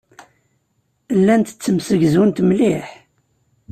Llant 1.19 1.49
ttemsegzunt 1.53 2.43
mliḥ. 2.49 2.87